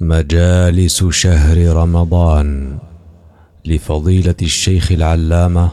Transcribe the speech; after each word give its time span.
مجالس 0.00 1.04
شهر 1.04 1.76
رمضان 1.76 2.78
لفضيلة 3.64 4.34
الشيخ 4.42 4.92
العلامة 4.92 5.70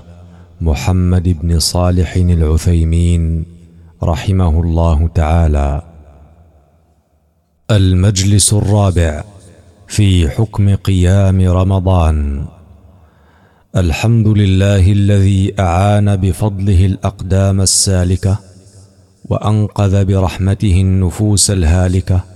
محمد 0.62 1.38
بن 1.42 1.60
صالح 1.60 2.16
العثيمين 2.16 3.46
رحمه 4.04 4.62
الله 4.62 5.08
تعالى. 5.16 5.82
المجلس 7.72 8.54
الرابع 8.54 9.24
في 9.88 10.30
حكم 10.30 10.76
قيام 10.76 11.42
رمضان. 11.42 12.46
الحمد 13.76 14.28
لله 14.28 14.92
الذي 14.92 15.54
أعان 15.60 16.16
بفضله 16.16 16.86
الأقدام 16.86 17.62
السالكة 17.62 18.40
وأنقذ 19.26 20.06
برحمته 20.06 20.82
النفوس 20.82 21.52
الهالكة 21.52 22.33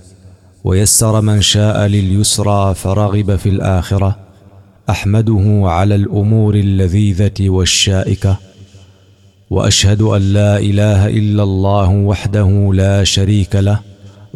ويسر 0.64 1.20
من 1.20 1.42
شاء 1.42 1.86
لليسرى 1.86 2.74
فرغب 2.74 3.36
في 3.36 3.48
الآخرة. 3.48 4.16
أحمده 4.90 5.62
على 5.64 5.94
الأمور 5.94 6.54
اللذيذة 6.54 7.50
والشائكة. 7.50 8.36
وأشهد 9.50 10.02
أن 10.02 10.22
لا 10.22 10.58
إله 10.58 11.06
إلا 11.08 11.42
الله 11.42 11.90
وحده 11.90 12.70
لا 12.74 13.04
شريك 13.04 13.56
له 13.56 13.80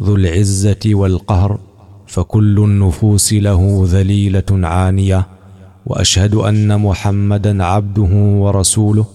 ذو 0.01 0.15
العزة 0.15 0.79
والقهر 0.85 1.59
فكل 2.07 2.59
النفوس 2.59 3.33
له 3.33 3.87
ذليلة 3.87 4.43
عانية. 4.51 5.27
وأشهد 5.85 6.35
أن 6.35 6.79
محمدا 6.81 7.63
عبده 7.63 8.15
ورسوله 8.15 9.05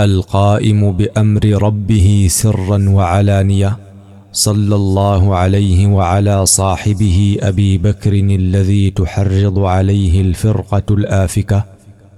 القائم 0.00 0.92
بأمر 0.92 1.44
ربه 1.62 2.26
سرا 2.30 2.88
وعلانية. 2.88 3.89
صلى 4.32 4.74
الله 4.74 5.34
عليه 5.34 5.86
وعلى 5.86 6.46
صاحبه 6.46 7.36
أبي 7.40 7.78
بكر 7.78 8.12
الذي 8.12 8.90
تحرض 8.90 9.58
عليه 9.58 10.20
الفرقة 10.20 10.82
الآفكة 10.90 11.64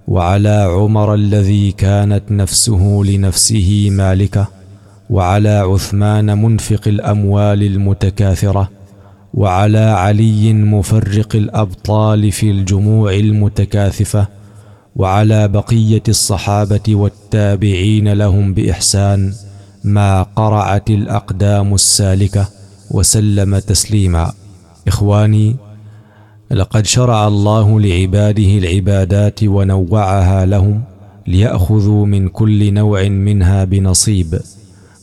وعلى 0.08 0.68
عمر 0.70 1.14
الذي 1.14 1.72
كانت 1.72 2.22
نفسه 2.30 3.02
لنفسه 3.04 3.88
مالكة 3.90 4.48
وعلى 5.10 5.48
عثمان 5.48 6.42
منفق 6.42 6.80
الأموال 6.86 7.62
المتكاثرة 7.62 8.70
وعلى 9.34 9.78
علي 9.78 10.52
مفرق 10.52 11.36
الأبطال 11.36 12.32
في 12.32 12.50
الجموع 12.50 13.14
المتكاثفة 13.14 14.26
وعلى 14.96 15.48
بقية 15.48 16.02
الصحابة 16.08 16.86
والتابعين 16.88 18.12
لهم 18.12 18.54
بإحسان. 18.54 19.32
ما 19.84 20.22
قرعت 20.22 20.90
الأقدام 20.90 21.74
السالكة 21.74 22.48
وسلم 22.90 23.58
تسليما. 23.58 24.32
إخواني 24.88 25.56
لقد 26.50 26.86
شرع 26.86 27.26
الله 27.28 27.80
لعباده 27.80 28.58
العبادات 28.58 29.44
ونوعها 29.44 30.46
لهم 30.46 30.82
ليأخذوا 31.26 32.06
من 32.06 32.28
كل 32.28 32.74
نوع 32.74 33.08
منها 33.08 33.64
بنصيب 33.64 34.40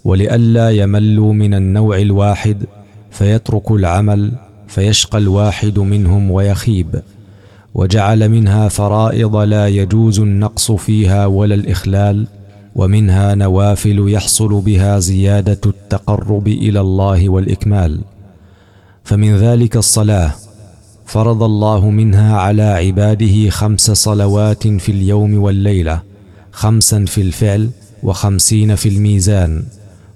ولئلا 0.04 0.70
يملوا 0.70 1.34
من 1.34 1.54
النوع 1.54 1.98
الواحد 1.98 2.64
فيتركوا 3.12 3.78
العمل 3.78 4.32
فيشقى 4.68 5.18
الواحد 5.18 5.80
منهم 5.80 6.32
ويخيب 6.32 7.02
وجعل 7.76 8.30
منها 8.30 8.68
فرائض 8.68 9.36
لا 9.36 9.68
يجوز 9.68 10.20
النقص 10.20 10.72
فيها 10.72 11.26
ولا 11.26 11.56
الإخلال 11.56 12.28
ومنها 12.80 13.36
نوافل 13.36 14.06
يحصل 14.10 14.62
بها 14.62 15.00
زيادة 15.00 15.62
التقرب 15.66 16.48
إلى 16.48 16.80
الله 16.80 17.30
والإكمال. 17.30 18.02
فمن 19.04 19.36
ذلك 19.36 19.78
الصلاة 19.78 20.32
فرض 21.06 21.44
الله 21.44 21.90
منها 21.90 22.38
على 22.38 22.64
عباده 22.64 23.50
خمس 23.50 23.92
صلوات 23.92 24.68
في 24.68 24.92
اليوم 24.92 25.42
والليلة 25.44 26.02
خمسا 26.52 27.06
في 27.06 27.22
الفعل 27.22 27.70
وخمسين 28.04 28.76
في 28.76 28.90
الميزان. 28.90 29.64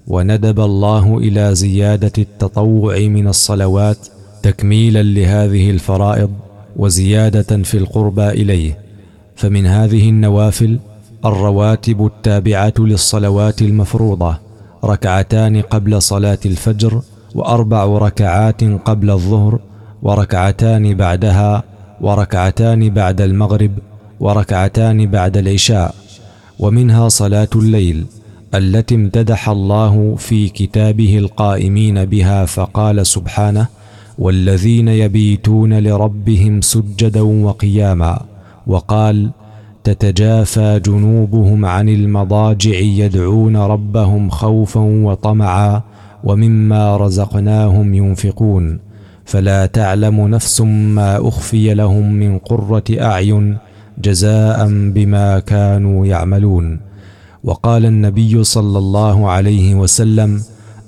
وندب 0.06 0.60
الله 0.60 1.18
إلى 1.18 1.54
زيادة 1.54 2.12
التطوع 2.18 2.98
من 2.98 3.28
الصلوات 3.28 3.98
تكميلا 4.42 5.02
لهذه 5.02 5.70
الفرائض 5.70 6.30
وزيادة 6.76 7.62
في 7.62 7.78
القربى 7.78 8.28
إليه. 8.28 8.78
فمن 9.36 9.66
هذه 9.66 10.08
النوافل 10.08 10.78
الرواتب 11.26 12.06
التابعة 12.06 12.74
للصلوات 12.78 13.62
المفروضة 13.62 14.36
ركعتان 14.84 15.60
قبل 15.60 16.02
صلاة 16.02 16.38
الفجر 16.46 17.02
وأربع 17.34 17.84
ركعات 17.84 18.64
قبل 18.64 19.10
الظهر 19.10 19.58
وركعتان 20.02 20.94
بعدها 20.94 21.62
وركعتان 22.00 22.90
بعد 22.90 23.20
المغرب 23.20 23.70
وركعتان 24.20 25.06
بعد 25.10 25.36
العشاء 25.36 25.94
ومنها 26.58 27.08
صلاة 27.08 27.48
الليل 27.56 28.06
التي 28.54 28.94
امتدح 28.94 29.48
الله 29.48 30.14
في 30.18 30.48
كتابه 30.48 31.18
القائمين 31.18 32.04
بها 32.04 32.44
فقال 32.44 33.06
سبحانه 33.06 33.66
والذين 34.18 34.88
يبيتون 34.88 35.78
لربهم 35.78 36.60
سجدا 36.60 37.20
وقياما 37.22 38.20
وقال 38.66 39.30
تتجافى 39.84 40.80
جنوبهم 40.84 41.64
عن 41.64 41.88
المضاجع 41.88 42.78
يدعون 42.78 43.56
ربهم 43.56 44.30
خوفا 44.30 44.80
وطمعا 44.80 45.82
ومما 46.24 46.96
رزقناهم 46.96 47.94
ينفقون. 47.94 48.78
فلا 49.24 49.66
تعلم 49.66 50.28
نفس 50.28 50.60
ما 50.60 51.28
أخفي 51.28 51.74
لهم 51.74 52.12
من 52.12 52.38
قرة 52.38 52.84
أعين 52.90 53.58
جزاء 53.98 54.68
بما 54.68 55.38
كانوا 55.38 56.06
يعملون. 56.06 56.80
وقال 57.44 57.86
النبي 57.86 58.44
صلى 58.44 58.78
الله 58.78 59.30
عليه 59.30 59.74
وسلم 59.74 60.42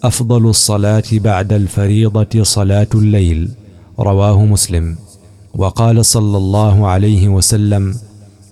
أفضل 0.05 0.47
الصلاة 0.47 1.05
بعد 1.13 1.53
الفريضة 1.53 2.43
صلاة 2.43 2.89
الليل. 2.95 3.51
رواه 4.01 4.45
مسلم. 4.45 4.97
وقال 5.55 6.05
صلى 6.05 6.37
الله 6.37 6.87
عليه 6.87 7.29
وسلم 7.29 7.95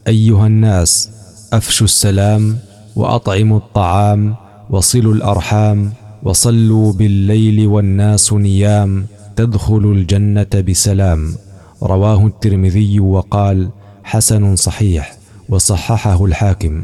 أيها 0.09 0.47
الناس 0.47 1.11
أفشوا 1.53 1.85
السلام 1.87 2.59
وأطعموا 2.97 3.59
الطعام 3.59 4.35
وصلوا 4.71 5.15
الأرحام 5.15 5.93
وصلوا 6.23 6.93
بالليل 6.93 7.67
والناس 7.67 8.33
نيام 8.33 9.07
تدخلوا 9.37 9.95
الجنة 9.95 10.65
بسلام. 10.69 11.35
رواه 11.83 12.27
الترمذي 12.27 13.01
وقال 13.01 13.69
حسن 14.05 14.57
صحيح 14.57 15.17
وصححه 15.49 16.25
الحاكم. 16.25 16.83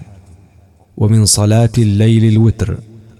ومن 0.96 1.26
صلاة 1.26 1.70
الليل 1.78 2.24
الوتر 2.32 2.76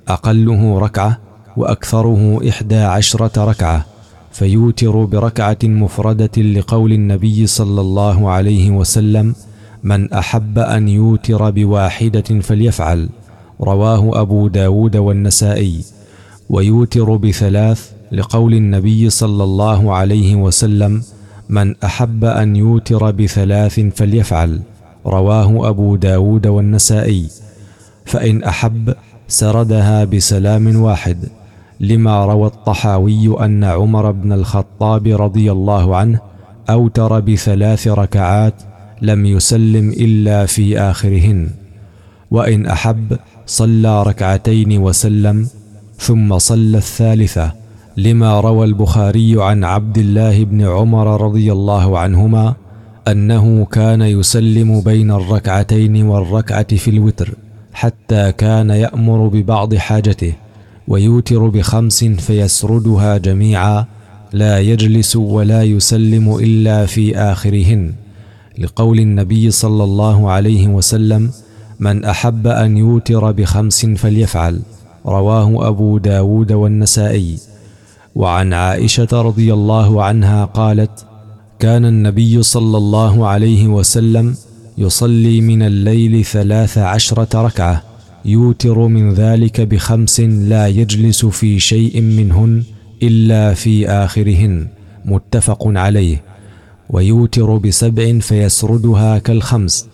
أقله 0.09 0.79
ركعة 0.79 1.19
وأكثره 1.57 2.49
إحدى 2.49 2.77
عشرة 2.77 3.45
ركعة 3.45 3.87
فيوتر 4.33 5.05
بركعة 5.05 5.59
مفردة 5.65 6.43
لقول 6.43 6.93
النبي 6.93 7.47
صلى 7.47 7.81
الله 7.81 8.31
عليه 8.31 8.71
وسلم 8.71 9.35
من 9.83 10.13
أحب 10.13 10.59
أن 10.59 10.89
يوتر 10.89 11.51
بواحدة 11.51 12.41
فليفعل 12.41 13.09
رواه 13.61 14.21
أبو 14.21 14.49
داود 14.49 14.97
والنسائي 14.97 15.85
ويوتر 16.51 17.17
بثلاث 17.17 17.93
لقول 18.13 18.55
النبي 18.55 19.11
صلى 19.11 19.45
الله 19.45 19.95
عليه 19.95 20.35
وسلم 20.37 21.03
من 21.49 21.75
أحب 21.85 22.25
أن 22.25 22.57
يوتر 22.57 23.11
بثلاث 23.11 23.81
فليفعل 23.81 24.61
رواه 25.07 25.69
أبو 25.69 25.97
داود 25.97 26.47
والنسائي 26.47 27.29
فإن 28.05 28.43
أحب 28.43 28.95
سردها 29.29 30.05
بسلام 30.05 30.83
واحد 30.83 31.29
لما 31.81 32.25
روى 32.25 32.47
الطحاوي 32.47 33.45
أن 33.45 33.65
عمر 33.65 34.11
بن 34.11 34.33
الخطاب 34.33 35.07
رضي 35.07 35.53
الله 35.53 35.97
عنه 35.97 36.21
أوتر 36.71 37.21
بثلاث 37.21 37.89
ركعات 37.89 38.55
لم 39.03 39.27
يسلم 39.27 39.91
إلا 39.91 40.47
في 40.47 40.79
آخرهن. 40.79 41.49
وإن 42.31 42.67
أحب 42.67 43.17
صلى 43.47 44.03
ركعتين 44.03 44.79
وسلم 44.79 45.49
ثم 45.99 46.39
صلى 46.39 46.79
الثالثة 46.79 47.53
لما 47.97 48.41
روى 48.41 48.67
البخاري 48.67 49.43
عن 49.43 49.65
عبد 49.65 49.99
الله 49.99 50.45
بن 50.45 50.63
عمر 50.63 51.21
رضي 51.21 51.53
الله 51.53 51.99
عنهما 51.99 52.55
أنه 53.09 53.65
كان 53.65 54.03
يسلم 54.03 54.81
بين 54.81 55.11
الركعتين 55.11 56.03
والركعة 56.07 56.77
في 56.77 56.89
الوتر 56.91 57.35
حتى 57.73 58.33
كان 58.33 58.71
يأمر 58.71 59.29
ببعض 59.29 59.75
حاجته 59.75 60.33
ويوتر 60.89 61.49
بخمس 61.49 62.05
فيسردها 62.05 63.19
جميعا 63.19 63.85
لا 64.33 64.59
يجلس 64.61 65.17
ولا 65.17 65.63
يسلم 65.63 66.37
إلا 66.37 66.87
في 66.87 67.17
آخرهن. 67.17 67.93
لقول 68.59 68.99
النبي 68.99 69.51
صلى 69.51 69.85
الله 69.85 70.31
عليه 70.31 70.69
وسلم 70.69 71.31
من 71.81 72.05
أحب 72.05 72.47
أن 72.47 72.77
يوتر 72.77 73.33
بخمس 73.33 73.87
فليفعل. 73.87 74.61
رواه 75.07 75.69
أبو 75.69 75.99
داود 75.99 76.53
والنسائي. 76.53 77.39
وعن 78.15 78.53
عائشة 78.53 79.09
رضي 79.13 79.55
الله 79.55 80.05
عنها 80.05 80.45
قالت 80.45 81.07
كان 81.59 81.85
النبي 81.85 82.43
صلى 82.43 82.77
الله 82.77 83.27
عليه 83.27 83.67
وسلم 83.67 84.35
يصلي 84.79 85.41
من 85.41 85.63
الليل 85.63 86.25
ثلاث 86.25 86.79
عشرة 86.79 87.43
ركعة 87.43 87.83
يوتر 88.25 88.79
من 88.79 89.15
ذلك 89.15 89.61
بخمس 89.61 90.21
لا 90.21 90.67
يجلس 90.67 91.27
في 91.27 91.59
شيء 91.59 92.01
منهن 92.01 92.63
إلا 93.03 93.55
في 93.55 93.89
آخرهن. 93.89 94.67
متفق 95.05 95.63
عليه. 95.67 96.30
ويوتر 96.93 97.57
بسبع 97.57 98.19
فيسردها 98.19 99.19
كالخمس. 99.19 99.87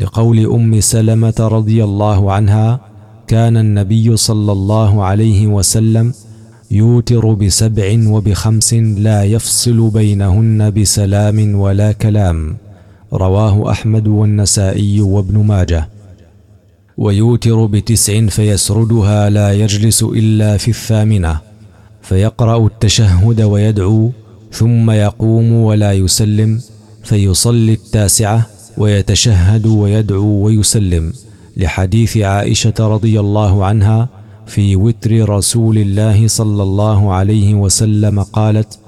لقول 0.00 0.38
أم 0.46 0.80
سلمة 0.80 1.34
رضي 1.40 1.84
الله 1.84 2.32
عنها 2.32 2.80
كان 3.26 3.56
النبي 3.56 4.16
صلى 4.16 4.52
الله 4.52 5.04
عليه 5.04 5.46
وسلم 5.46 6.12
يوتر 6.70 7.32
بسبع 7.32 7.98
وبخمس 8.06 8.74
لا 8.74 9.24
يفصل 9.24 9.90
بينهن 9.90 10.70
بسلام 10.70 11.54
ولا 11.54 11.92
كلام. 11.92 12.56
رواه 13.12 13.70
أحمد 13.70 14.08
والنسائي 14.08 15.00
وابن 15.00 15.38
ماجه. 15.38 15.88
ويوتر 16.98 17.66
بتسع 17.66 18.26
فيسردها 18.26 19.30
لا 19.30 19.52
يجلس 19.52 20.02
إلا 20.02 20.56
في 20.56 20.68
الثامنة. 20.68 21.38
فيقرأ 22.02 22.66
التشهد 22.66 23.40
ويدعو 23.40 24.10
ثم 24.52 24.90
يقوم 24.90 25.52
ولا 25.52 25.92
يسلم 25.92 26.60
فيصلي 27.04 27.72
التاسعة 27.72 28.46
ويتشهد 28.78 29.66
ويدعو 29.66 30.44
ويسلم. 30.44 31.12
لحديث 31.56 32.16
عائشة 32.16 32.74
رضي 32.80 33.20
الله 33.20 33.64
عنها 33.64 34.08
في 34.46 34.76
وتر 34.76 35.28
رسول 35.28 35.78
الله 35.78 36.28
صلى 36.28 36.62
الله 36.62 37.12
عليه 37.12 37.54
وسلم 37.54 38.22
قالت 38.22 38.78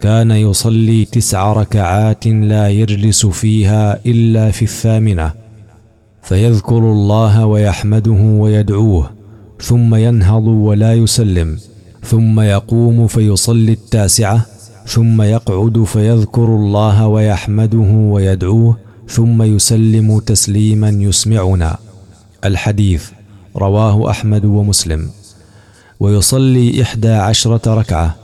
كان 0.00 0.30
يصلي 0.30 1.04
تسع 1.04 1.52
ركعات 1.52 2.26
لا 2.26 2.68
يجلس 2.68 3.26
فيها 3.26 3.98
إلا 4.06 4.50
في 4.50 4.62
الثامنة 4.62 5.32
فيذكر 6.22 6.78
الله 6.78 7.46
ويحمده 7.46 8.20
ويدعوه 8.20 9.10
ثم 9.60 9.94
ينهض 9.94 10.46
ولا 10.46 10.94
يسلم 10.94 11.58
ثم 12.02 12.40
يقوم 12.40 13.06
فيصلي 13.06 13.72
التاسعة 13.72 14.46
ثم 14.86 15.22
يقعد 15.22 15.84
فيذكر 15.84 16.44
الله 16.44 17.06
ويحمده 17.06 17.90
ويدعوه 18.12 18.76
ثم 19.08 19.42
يسلم 19.42 20.18
تسليما 20.18 20.88
يسمعنا. 20.88 21.76
الحديث 22.44 23.10
رواه 23.56 24.10
أحمد 24.10 24.44
ومسلم. 24.44 25.10
ويصلي 26.00 26.82
إحدى 26.82 27.08
عشرة 27.08 27.74
ركعة 27.74 28.14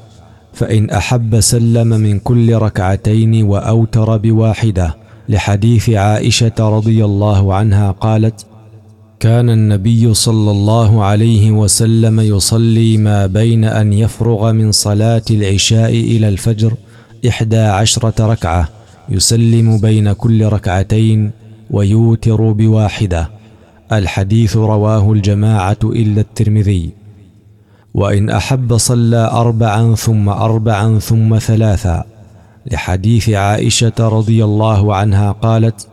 فإن 0.52 0.90
أحب 0.90 1.40
سلم 1.40 1.86
من 1.88 2.18
كل 2.18 2.54
ركعتين 2.54 3.44
وأوتر 3.44 4.16
بواحدة. 4.16 4.96
لحديث 5.28 5.90
عائشة 5.90 6.58
رضي 6.58 7.04
الله 7.04 7.54
عنها 7.54 7.90
قالت 7.90 8.46
كان 9.20 9.50
النبي 9.50 10.14
صلى 10.14 10.50
الله 10.50 11.04
عليه 11.04 11.50
وسلم 11.50 12.20
يصلي 12.20 12.96
ما 12.96 13.26
بين 13.26 13.64
أن 13.64 13.92
يفرغ 13.92 14.52
من 14.52 14.72
صلاة 14.72 15.22
العشاء 15.30 15.90
إلى 15.90 16.28
الفجر 16.28 16.74
إحدى 17.28 17.58
عشرة 17.58 18.26
ركعة 18.26 18.68
يسلم 19.08 19.78
بين 19.80 20.12
كل 20.12 20.46
ركعتين 20.46 21.30
ويوتر 21.70 22.52
بواحدة. 22.52 23.30
الحديث 23.92 24.56
رواه 24.56 25.12
الجماعة 25.12 25.78
إلا 25.84 26.20
الترمذي. 26.20 26.90
وإن 27.94 28.30
أحب 28.30 28.76
صلى 28.76 29.30
اربعا 29.32 29.94
ثم 29.94 30.28
اربعا 30.28 30.98
ثم 30.98 31.38
ثلاثا. 31.38 32.04
لحديث 32.72 33.28
عائشة 33.28 33.92
رضي 33.98 34.44
الله 34.44 34.94
عنها 34.94 35.32
قالت 35.32 35.89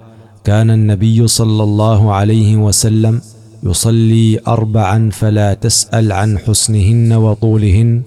كان 0.47 0.71
النبي 0.71 1.27
صلى 1.27 1.63
الله 1.63 2.13
عليه 2.13 2.55
وسلم 2.55 3.21
يصلي 3.63 4.39
اربعا 4.47 5.09
فلا 5.13 5.53
تسأل 5.53 6.11
عن 6.11 6.37
حسنهن 6.37 7.13
وطولهن 7.13 8.01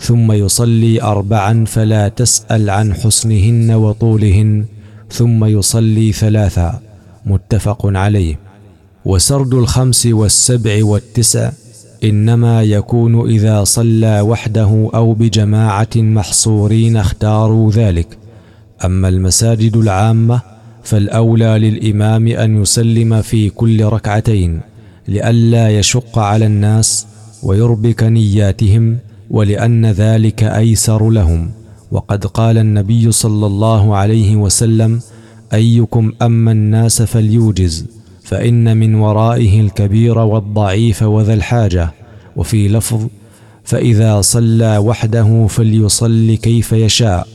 ثم 0.00 0.32
يصلي 0.32 1.02
اربعا 1.02 1.64
فلا 1.64 2.08
تسأل 2.08 2.70
عن 2.70 2.94
حسنهن 2.94 3.70
وطولهن 3.70 4.64
ثم 5.10 5.44
يصلي 5.44 6.12
ثلاثا 6.12 6.80
متفق 7.26 7.86
عليه. 7.86 8.38
وسرد 9.04 9.54
الخمس 9.54 10.06
والسبع 10.06 10.84
والتسع 10.84 11.50
إنما 12.04 12.62
يكون 12.62 13.30
إذا 13.30 13.64
صلى 13.64 14.20
وحده 14.20 14.90
أو 14.94 15.12
بجماعة 15.12 15.96
محصورين 15.96 16.96
اختاروا 16.96 17.70
ذلك. 17.72 18.18
أما 18.84 19.08
المساجد 19.08 19.76
العامة 19.76 20.55
فالأولى 20.86 21.58
للإمام 21.58 22.28
أن 22.28 22.62
يسلم 22.62 23.22
في 23.22 23.50
كل 23.50 23.84
ركعتين 23.84 24.60
لئلا 25.08 25.78
يشق 25.78 26.18
على 26.18 26.46
الناس 26.46 27.06
ويربك 27.42 28.02
نياتهم 28.02 28.98
ولأن 29.30 29.86
ذلك 29.86 30.42
أيسر 30.42 31.10
لهم. 31.10 31.50
وقد 31.90 32.26
قال 32.26 32.58
النبي 32.58 33.12
صلى 33.12 33.46
الله 33.46 33.96
عليه 33.96 34.36
وسلم 34.36 35.00
أيكم 35.54 36.12
أما 36.22 36.52
الناس 36.52 37.02
فليوجز 37.02 37.86
فإن 38.22 38.76
من 38.76 38.94
ورائه 38.94 39.60
الكبير 39.60 40.18
والضعيف 40.18 41.02
وذا 41.02 41.34
الحاجة. 41.34 41.90
وفي 42.36 42.68
لفظ 42.68 43.06
فإذا 43.64 44.20
صلى 44.20 44.78
وحده 44.78 45.46
فليصل 45.46 46.34
كيف 46.42 46.72
يشاء. 46.72 47.28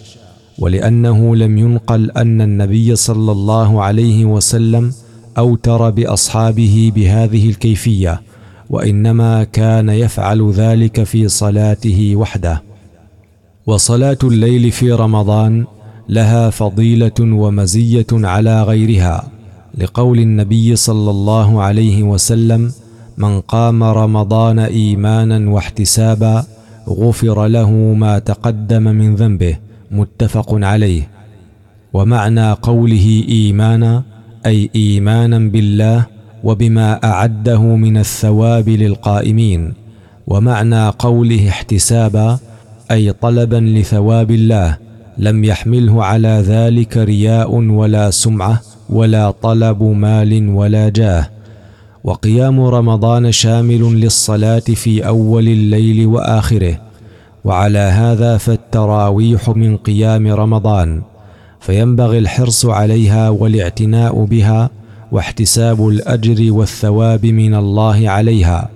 ولأنه 0.59 1.36
لم 1.36 1.57
ينقل 1.57 2.12
أن 2.12 2.42
النبي 2.42 2.95
صلى 2.95 3.31
الله 3.31 3.83
عليه 3.83 4.25
وسلم 4.25 4.92
أوتر 5.38 5.89
بأصحابه 5.89 6.92
بهذه 6.95 7.50
الكيفية 7.50 8.21
وإنما 8.69 9.44
كان 9.44 9.89
يفعل 9.89 10.51
ذلك 10.51 11.03
في 11.03 11.27
صلاته 11.27 12.15
وحده. 12.15 12.62
وصلاة 13.68 14.18
الليل 14.24 14.71
في 14.71 14.92
رمضان 14.92 15.65
لها 16.09 16.50
فضيلة 16.50 17.19
ومزية 17.19 18.07
على 18.12 18.63
غيرها 18.63 19.27
لقول 19.77 20.19
النبي 20.19 20.75
صلى 20.75 21.12
الله 21.12 21.62
عليه 21.62 22.04
وسلم 22.04 22.71
من 23.18 23.42
قام 23.42 23.83
رمضان 23.83 24.59
إيمانا 24.59 25.50
واحتسابا 25.50 26.45
غفر 26.89 27.47
له 27.47 27.71
ما 27.71 28.19
تقدم 28.19 28.83
من 28.83 29.15
ذنبه 29.15 29.57
متفق 29.92 30.50
عليه. 30.52 31.10
ومعنى 31.94 32.52
قوله 32.52 33.24
إيمانا 33.30 34.04
أي 34.45 34.69
إيمانا 34.76 35.40
بالله 35.40 36.06
وبما 36.44 37.04
أعده 37.04 37.62
من 37.62 37.98
الثواب 37.98 38.69
للقائمين. 38.69 39.74
ومعنى 40.28 40.90
قوله 40.90 41.50
احتسابا 41.50 42.40
أي 42.92 43.14
طلبا 43.14 43.56
لثواب 43.56 44.31
الله 44.31 44.78
لم 45.18 45.44
يحمله 45.44 46.04
على 46.04 46.44
ذلك 46.48 46.98
رياء 46.98 47.56
ولا 47.56 48.10
سمعة 48.12 48.62
ولا 48.90 49.31
طلب 49.31 49.83
مال 49.83 50.50
ولا 50.50 50.90
جاه. 50.90 51.30
وقيام 52.04 52.62
رمضان 52.62 53.31
شامل 53.31 53.81
للصلاة 54.02 54.60
في 54.60 55.07
أول 55.07 55.48
الليل 55.48 56.06
وآخره. 56.06 56.91
وعلى 57.45 57.80
هذا 57.80 58.38
فالتراويح 58.38 59.50
من 59.50 59.78
قيام 59.78 60.28
رمضان 60.28 61.02
فينبغي 61.60 62.18
الحرص 62.18 62.66
عليها 62.66 63.30
والاعتناء 63.30 64.24
بها 64.26 64.69
واحتساب 65.12 65.88
الأجر 65.88 66.54
والثواب 66.54 67.26
من 67.26 67.56
الله 67.56 68.10
عليها 68.10 68.69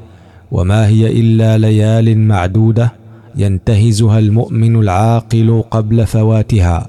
وما 0.51 0.87
هي 0.87 1.19
إلا 1.19 1.57
ليال 1.57 2.17
معدودة 2.17 2.91
ينتهزها 3.35 4.19
المؤمن 4.19 4.75
العاقل 4.75 5.63
قبل 5.71 6.05
فواتها. 6.07 6.87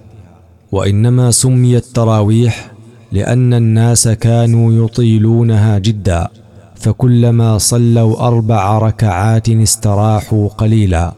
وإنما 0.72 1.30
سميت 1.30 1.84
تراويح 1.84 2.70
لأن 3.12 3.54
الناس 3.54 4.08
كانوا 4.08 4.84
يطيلونها 4.84 5.78
جدا 5.78 6.28
فكلما 6.74 7.58
صلوا 7.58 8.26
أربع 8.26 8.78
ركعات 8.78 9.48
استراحوا 9.48 10.48
قليلا. 10.48 11.12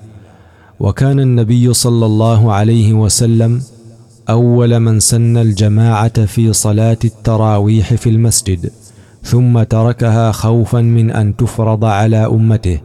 وكان 0.80 1.20
النبي 1.20 1.74
صلى 1.74 2.06
الله 2.06 2.52
عليه 2.52 2.92
وسلم 2.92 3.62
أول 4.30 4.80
من 4.80 5.00
سن 5.00 5.36
الجماعة 5.36 6.24
في 6.24 6.52
صلاة 6.52 6.98
التراويح 7.04 7.94
في 7.94 8.08
المسجد 8.08 8.70
ثم 9.22 9.62
تركها 9.62 10.32
خوفا 10.32 10.80
من 10.80 11.10
أن 11.10 11.36
تفرض 11.36 11.84
على 11.84 12.26
أمته. 12.26 12.80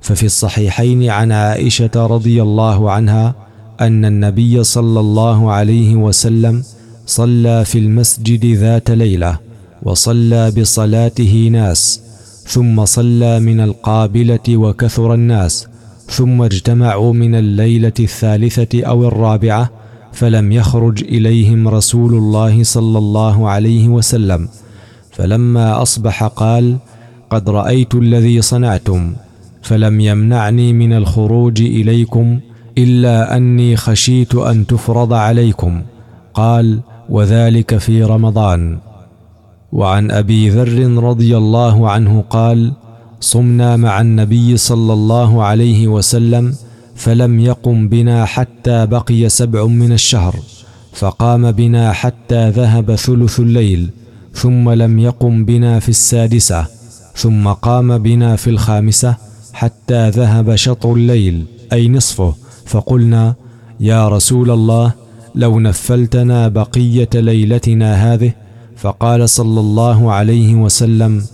ففي 0.00 0.26
الصحيحين 0.26 1.10
عن 1.10 1.32
عائشة 1.32 1.90
رضي 1.96 2.42
الله 2.42 2.90
عنها 2.90 3.34
أن 3.80 4.04
النبي 4.04 4.64
صلى 4.64 5.00
الله 5.00 5.52
عليه 5.52 5.96
وسلم 5.96 6.62
صلى 7.06 7.64
في 7.64 7.78
المسجد 7.78 8.46
ذات 8.46 8.90
ليلة 8.90 9.38
وصلى 9.82 10.50
بصلاته 10.50 11.48
ناس 11.52 12.00
ثم 12.46 12.84
صلى 12.84 13.40
من 13.40 13.60
القابلة 13.60 14.56
وكثر 14.56 15.14
الناس. 15.14 15.71
ثم 16.12 16.42
اجتمعوا 16.42 17.12
من 17.12 17.34
الليلة 17.34 17.92
الثالثة 18.00 18.84
أو 18.84 19.08
الرابعة 19.08 19.70
فلم 20.12 20.52
يخرج 20.52 21.04
إليهم 21.04 21.68
رسول 21.68 22.14
الله 22.14 22.62
صلى 22.62 22.98
الله 22.98 23.48
عليه 23.48 23.88
وسلم. 23.88 24.48
فلما 25.10 25.82
أصبح 25.82 26.24
قال 26.24 26.76
قد 27.30 27.50
رأيت 27.50 27.94
الذي 27.94 28.42
صنعتم 28.42 29.14
فلم 29.62 30.00
يمنعني 30.00 30.72
من 30.72 30.92
الخروج 30.92 31.60
إليكم 31.60 32.40
إلا 32.78 33.36
أني 33.36 33.76
خشيت 33.76 34.34
أن 34.34 34.66
تفرض 34.66 35.12
عليكم. 35.12 35.82
قال 36.34 36.80
وذلك 37.08 37.76
في 37.78 38.04
رمضان. 38.04 38.78
وعن 39.72 40.10
أبي 40.10 40.48
ذر 40.48 41.02
رضي 41.02 41.36
الله 41.36 41.90
عنه 41.90 42.24
قال 42.30 42.72
صمنا 43.22 43.76
مع 43.76 44.00
النبي 44.00 44.56
صلى 44.56 44.92
الله 44.92 45.42
عليه 45.44 45.88
وسلم 45.88 46.54
فلم 46.94 47.40
يقم 47.40 47.88
بنا 47.88 48.24
حتى 48.24 48.86
بقي 48.86 49.28
سبع 49.28 49.66
من 49.66 49.92
الشهر 49.92 50.36
فقام 50.92 51.50
بنا 51.52 51.92
حتى 51.92 52.50
ذهب 52.50 52.94
ثلث 52.94 53.40
الليل 53.40 53.90
ثم 54.34 54.70
لم 54.70 54.98
يقم 54.98 55.44
بنا 55.44 55.78
في 55.80 55.88
السادسة 55.88 56.66
ثم 57.16 57.48
قام 57.48 57.98
بنا 57.98 58.36
في 58.36 58.50
الخامسة 58.50 59.16
حتى 59.52 60.10
ذهب 60.10 60.54
شطر 60.54 60.92
الليل 60.92 61.44
أي 61.72 61.88
نصفه 61.88 62.34
فقلنا 62.66 63.34
يا 63.80 64.08
رسول 64.08 64.50
الله 64.50 64.92
لو 65.34 65.60
نفلتنا 65.60 66.48
بقية 66.48 67.08
ليلتنا 67.14 68.14
هذه 68.14 68.32
فقال 68.76 69.28
صلى 69.28 69.60
الله 69.60 70.12
عليه 70.12 70.54
وسلم 70.54 71.24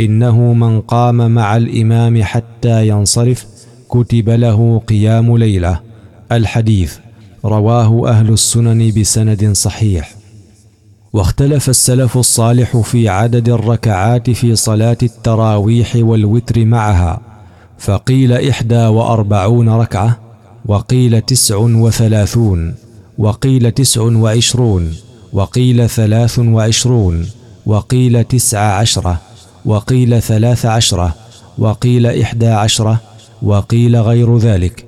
إنه 0.00 0.52
من 0.52 0.80
قام 0.80 1.30
مع 1.30 1.56
الإمام 1.56 2.22
حتى 2.22 2.88
ينصرف 2.88 3.46
كتب 3.88 4.30
له 4.30 4.82
قيام 4.88 5.36
ليلة. 5.36 5.80
الحديث 6.32 6.96
رواه 7.44 8.08
أهل 8.08 8.32
السنن 8.32 8.92
بسند 9.00 9.52
صحيح. 9.52 10.14
واختلف 11.12 11.68
السلف 11.68 12.16
الصالح 12.18 12.76
في 12.76 13.08
عدد 13.08 13.48
الركعات 13.48 14.30
في 14.30 14.56
صلاة 14.56 14.98
التراويح 15.02 15.96
والوتر 15.96 16.64
معها 16.64 17.20
فقيل 17.78 18.32
إحدى 18.32 18.86
وأربعون 18.86 19.68
ركعة 19.68 20.18
وقيل 20.66 21.20
تسع 21.20 21.56
وثلاثون 21.56 22.74
وقيل 23.18 23.70
تسع 23.70 24.02
وعشرون 24.02 24.94
وقيل 25.32 25.88
ثلاث 25.88 26.38
وعشرون 26.38 27.26
وقيل 27.66 28.24
تسع 28.24 28.60
عشرة. 28.60 29.20
وقيل 29.68 30.22
ثلاث 30.22 30.66
عشرة 30.66 31.14
وقيل 31.58 32.06
إحدى 32.06 32.48
عشرة 32.48 33.00
وقيل 33.42 33.96
غير 33.96 34.38
ذلك. 34.38 34.84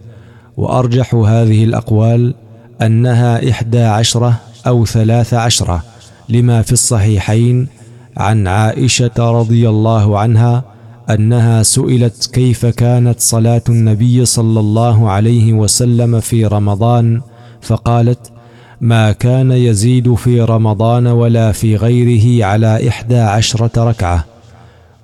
وأرجح 0.57 1.15
هذه 1.15 1.65
الأقوال 1.65 2.35
أنها 2.83 3.51
إحدى 3.51 3.83
عشرة 3.83 4.41
أو 4.67 4.87
ثلاث 4.87 5.35
عشرة 5.35 5.83
لما 6.29 6.63
في 6.63 6.73
الصحيحين 6.73 7.69
عن 8.17 8.47
عائشة 8.47 9.11
رضي 9.19 9.69
الله 9.69 10.19
عنها 10.19 10.65
أنها 11.11 11.63
سئلت 11.63 12.31
كيف 12.33 12.67
كانت 12.67 13.21
صلاة 13.21 13.63
النبي 13.69 14.25
صلى 14.25 14.61
الله 14.61 15.11
عليه 15.11 15.53
وسلم 15.53 16.21
في 16.21 16.47
رمضان؟ 16.47 17.21
فقالت 17.63 18.33
ما 18.81 19.13
كان 19.13 19.53
يزيد 19.53 20.15
في 20.15 20.41
رمضان 20.41 21.07
ولا 21.07 21.53
في 21.53 21.77
غيره 21.77 22.47
على 22.47 22.89
إحدى 22.89 23.19
عشرة 23.19 23.85
ركعة. 23.91 24.30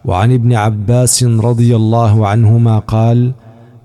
وعن 0.06 0.32
ابن 0.32 0.54
عباس 0.54 1.24
رضي 1.24 1.76
الله 1.76 2.26
عنهما 2.26 2.78
قال 2.78 3.32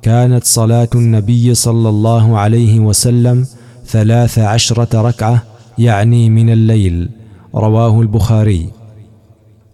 كانت 0.01 0.43
صلاة 0.43 0.89
النبي 0.95 1.53
صلى 1.53 1.89
الله 1.89 2.37
عليه 2.37 2.79
وسلم 2.79 3.45
ثلاث 3.85 4.39
عشرة 4.39 5.01
ركعة 5.01 5.43
يعني 5.77 6.29
من 6.29 6.49
الليل. 6.49 7.09
رواه 7.55 8.01
البخاري. 8.01 8.69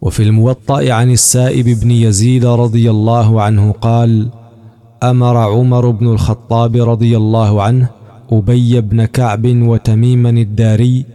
وفي 0.01 0.23
الموطأ 0.23 0.93
عن 0.93 1.11
السائب 1.11 1.79
بن 1.79 1.91
يزيد 1.91 2.45
رضي 2.45 2.89
الله 2.91 3.41
عنه 3.41 3.71
قال 3.71 4.29
أمر 5.03 5.37
عمر 5.37 5.89
بن 5.89 6.07
الخطاب 6.07 6.89
رضي 6.89 7.17
الله 7.17 7.61
عنه 7.61 7.89
أبي 8.31 8.81
بن 8.81 9.05
كعب 9.05 9.45
وتميما 9.45 10.29
الداري 10.29 11.05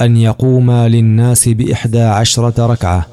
أن 0.00 0.16
يقوما 0.16 0.88
للناس 0.88 1.48
بإحدى 1.48 2.02
عشرة 2.02 2.66
ركعة. 2.66 3.11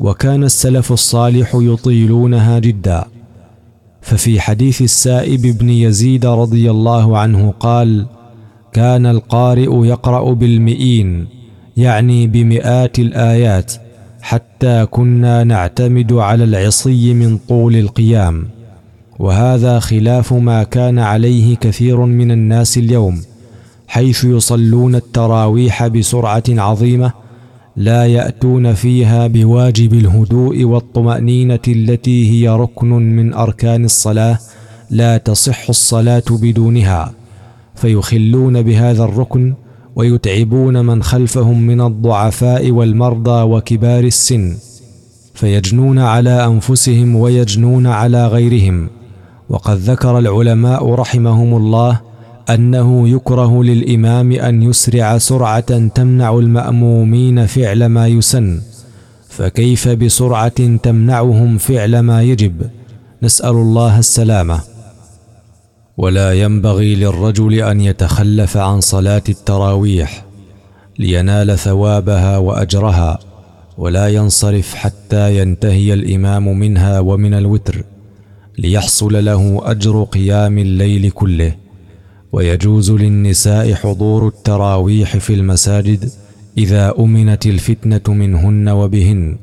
وكان 0.00 0.44
السلف 0.44 0.92
الصالح 0.92 1.50
يطيلونها 1.54 2.58
جدا. 2.58 3.04
ففي 4.02 4.40
حديث 4.40 4.82
السائب 4.82 5.58
بن 5.58 5.70
يزيد 5.70 6.26
رضي 6.26 6.70
الله 6.70 7.18
عنه 7.18 7.54
قال 7.60 8.06
كان 8.72 9.06
القارئ 9.06 9.86
يقرأ 9.86 10.32
بالمئين 10.32 11.26
يعني 11.76 12.26
بمئات 12.26 12.98
الآيات 12.98 13.72
حتى 14.20 14.86
كنا 14.90 15.44
نعتمد 15.44 16.12
على 16.12 16.44
العصي 16.44 17.14
من 17.14 17.38
طول 17.38 17.76
القيام. 17.76 18.48
وهذا 19.18 19.78
خلاف 19.78 20.32
ما 20.32 20.62
كان 20.62 20.98
عليه 20.98 21.56
كثير 21.56 22.00
من 22.00 22.30
الناس 22.30 22.78
اليوم 22.78 23.20
حيث 23.88 24.24
يصلون 24.24 24.94
التراويح 24.94 25.86
بسرعة 25.86 26.42
عظيمة 26.48 27.12
لا 27.76 28.06
يأتون 28.06 28.74
فيها 28.74 29.26
بواجب 29.26 29.92
الهدوء 29.94 30.64
والطمأنينة 30.64 31.60
التي 31.68 32.30
هي 32.30 32.48
ركن 32.48 32.88
من 32.88 33.34
أركان 33.34 33.84
الصلاة 33.84 34.38
لا 34.90 35.16
تصح 35.16 35.68
الصلاة 35.68 36.22
بدونها. 36.30 37.12
فيخلون 37.74 38.62
بهذا 38.62 39.04
الركن 39.04 39.54
ويتعبون 39.96 40.86
من 40.86 41.02
خلفهم 41.02 41.62
من 41.62 41.80
الضعفاء 41.80 42.70
والمرضى 42.70 43.42
وكبار 43.42 44.04
السن. 44.04 44.56
فيجنون 45.34 45.98
على 45.98 46.46
أنفسهم 46.46 47.16
ويجنون 47.16 47.86
على 47.86 48.26
غيرهم. 48.26 48.88
وقد 49.48 49.76
ذكر 49.76 50.18
العلماء 50.18 50.94
رحمهم 50.94 51.56
الله 51.56 52.09
أنه 52.54 53.08
يكره 53.08 53.64
للإمام 53.64 54.32
أن 54.32 54.62
يسرع 54.62 55.18
سرعة 55.18 55.86
تمنع 55.88 56.38
المأمومين 56.38 57.46
فعل 57.46 57.86
ما 57.86 58.06
يسن 58.06 58.60
فكيف 59.28 59.88
بسرعة 59.88 60.76
تمنعهم 60.76 61.58
فعل 61.58 62.00
ما 62.00 62.22
يجب؟ 62.22 62.70
نسأل 63.22 63.50
الله 63.50 63.98
السلامة. 63.98 64.60
ولا 65.96 66.32
ينبغي 66.32 66.94
للرجل 66.94 67.54
أن 67.54 67.80
يتخلف 67.80 68.56
عن 68.56 68.80
صلاة 68.80 69.22
التراويح 69.28 70.24
لينال 70.98 71.58
ثوابها 71.58 72.38
وأجرها 72.38 73.18
ولا 73.78 74.08
ينصرف 74.08 74.74
حتى 74.74 75.40
ينتهي 75.40 75.94
الإمام 75.94 76.58
منها 76.58 77.00
ومن 77.00 77.34
الوتر 77.34 77.84
ليحصل 78.58 79.24
له 79.24 79.60
أجر 79.64 80.04
قيام 80.04 80.58
الليل 80.58 81.10
كله. 81.10 81.54
ويجوز 82.32 82.90
للنساء 82.90 83.74
حضور 83.74 84.28
التراويح 84.28 85.16
في 85.16 85.34
المساجد 85.34 86.10
إذا 86.58 86.94
أمنت 86.98 87.46
الفتنة 87.46 88.14
منهن 88.14 88.68
وبهن 88.68 89.36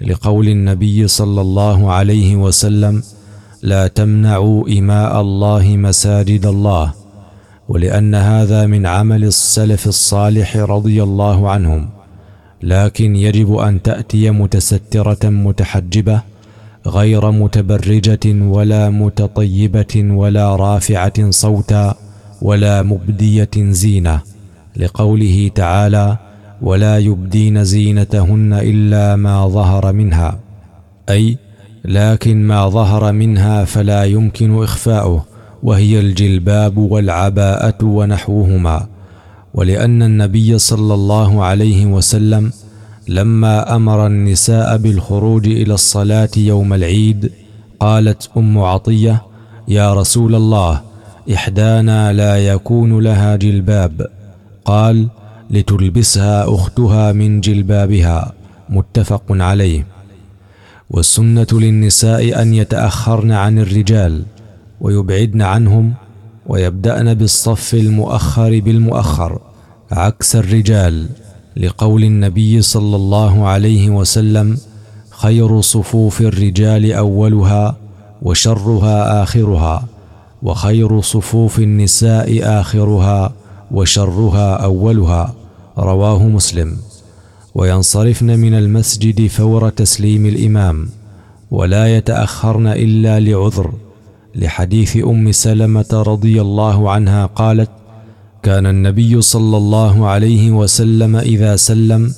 لقول 0.00 0.48
النبي 0.48 1.08
صلى 1.08 1.40
الله 1.40 1.92
عليه 1.92 2.36
وسلم 2.36 3.02
لا 3.62 3.86
تمنعوا 3.86 4.68
إماء 4.68 5.20
الله 5.20 5.76
مساجد 5.76 6.46
الله 6.46 6.92
ولأن 7.68 8.14
هذا 8.14 8.66
من 8.66 8.86
عمل 8.86 9.24
السلف 9.24 9.86
الصالح 9.86 10.56
رضي 10.56 11.02
الله 11.02 11.50
عنهم 11.50 11.88
لكن 12.62 13.16
يجب 13.16 13.54
أن 13.56 13.82
تأتي 13.82 14.30
متسترة 14.30 15.28
متحجبة 15.28 16.22
غير 16.86 17.30
متبرجة 17.30 18.26
ولا 18.26 18.90
متطيبة 18.90 19.94
ولا 19.96 20.56
رافعة 20.56 21.30
صوتا 21.30 21.96
ولا 22.42 22.82
مبدية 22.82 23.50
زينة 23.56 24.20
لقوله 24.76 25.50
تعالى 25.54 26.16
ولا 26.62 26.98
يبدين 26.98 27.64
زينتهن 27.64 28.52
إلا 28.52 29.16
ما 29.16 29.48
ظهر 29.48 29.92
منها 29.92 30.38
أي 31.10 31.36
لكن 31.84 32.46
ما 32.46 32.68
ظهر 32.68 33.12
منها 33.12 33.64
فلا 33.64 34.04
يمكن 34.04 34.62
إخفاؤه 34.62 35.24
وهي 35.62 36.00
الجلباب 36.00 36.78
والعباءة 36.78 37.84
ونحوهما 37.84 38.86
ولأن 39.54 40.02
النبي 40.02 40.58
صلى 40.58 40.94
الله 40.94 41.44
عليه 41.44 41.86
وسلم 41.86 42.52
لما 43.08 43.76
أمر 43.76 44.06
النساء 44.06 44.76
بالخروج 44.76 45.46
إلى 45.46 45.74
الصلاة 45.74 46.28
يوم 46.36 46.72
العيد 46.72 47.32
قالت 47.80 48.30
أم 48.36 48.58
عطية 48.58 49.22
يا 49.68 49.94
رسول 49.94 50.34
الله 50.34 50.80
إحدانا 51.34 52.12
لا 52.12 52.46
يكون 52.46 52.98
لها 52.98 53.36
جلباب. 53.36 54.06
قال 54.64 55.08
لتلبسها 55.50 56.54
أختها 56.54 57.12
من 57.12 57.40
جلبابها. 57.40 58.32
متفق 58.68 59.22
عليه. 59.30 59.86
والسنة 60.90 61.46
للنساء 61.52 62.42
أن 62.42 62.54
يتأخرن 62.54 63.32
عن 63.32 63.58
الرجال 63.58 64.22
ويبعدن 64.80 65.42
عنهم 65.42 65.94
ويبدأن 66.46 67.14
بالصف 67.14 67.74
المؤخر 67.74 68.60
بالمؤخر 68.60 69.40
عكس 69.92 70.36
الرجال. 70.36 71.08
لقول 71.56 72.04
النبي 72.04 72.62
صلى 72.62 72.96
الله 72.96 73.48
عليه 73.48 73.90
وسلم 73.90 74.58
خير 75.10 75.60
صفوف 75.60 76.20
الرجال 76.20 76.92
أولها 76.92 77.76
وشرها 78.22 79.22
آخرها. 79.22 79.84
وخير 80.42 81.00
صفوف 81.00 81.58
النساء 81.58 82.40
آخرها 82.60 83.32
وشرها 83.70 84.54
أولها. 84.54 85.34
رواه 85.78 86.28
مسلم. 86.28 86.76
وينصرفن 87.54 88.38
من 88.38 88.54
المسجد 88.54 89.26
فور 89.26 89.68
تسليم 89.68 90.26
الإمام 90.26 90.88
ولا 91.50 91.96
يتأخرن 91.96 92.66
إلا 92.66 93.20
لعذر. 93.20 93.72
لحديث 94.34 94.96
أم 94.96 95.32
سلمة 95.32 96.04
رضي 96.06 96.40
الله 96.40 96.90
عنها 96.90 97.26
قالت 97.26 97.70
كان 98.42 98.66
النبي 98.66 99.22
صلى 99.22 99.56
الله 99.56 100.06
عليه 100.06 100.50
وسلم 100.50 101.16
إذا 101.16 101.56
سلم 101.56 102.14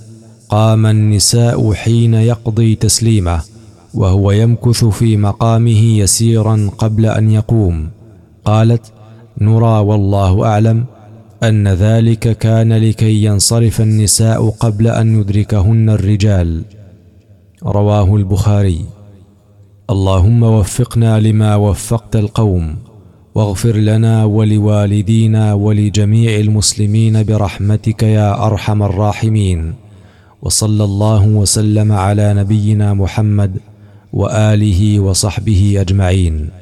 قام 0.49 0.87
النساء 0.87 1.73
حين 1.73 2.15
يقضي 2.15 2.75
تسليمه 2.75 3.41
وهو 3.95 4.31
يمكث 4.31 4.85
في 4.85 5.17
مقامه 5.17 5.99
يسيرا 5.99 6.71
قبل 6.79 7.07
أن 7.07 7.31
يقوم. 7.31 7.91
قالت 8.45 8.93
نرى 9.41 9.79
والله 9.79 10.47
أعلم 10.47 10.85
أن 11.43 11.69
ذلك 11.69 12.39
كان 12.39 12.73
لكي 12.73 13.25
ينصرف 13.25 13.81
النساء 13.81 14.51
قبل 14.51 14.87
أن 14.87 15.21
يدركهن 15.21 15.91
الرجال. 15.91 16.65
رواه 17.67 18.17
البخاري. 18.17 18.85
اللهم 19.91 20.43
وفقنا 20.43 21.21
لما 21.21 21.57
وفقت 21.57 22.17
القوم 22.17 22.77
واغفر 23.35 23.77
لنا 23.77 24.25
ولوالدينا 24.25 25.55
ولجميع 25.55 26.41
المسلمين 26.41 27.23
برحمتك 27.23 28.03
يا 28.03 28.47
أرحم 28.47 28.83
الراحمين. 28.83 29.75
وصلى 30.43 30.85
الله 30.85 31.27
وسلم 31.27 31.93
على 31.93 32.35
نبينا 32.35 32.95
محمد 32.95 33.59
وآله 34.13 35.01
وصحبه 35.01 35.77
أجمعين. 35.81 36.62